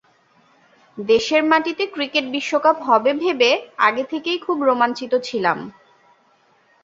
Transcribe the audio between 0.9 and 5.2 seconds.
দেশের মাটিতে ক্রিকেট বিশ্বকাপ হবে ভেবে আগে থেকেই খুব রোমাঞ্চিত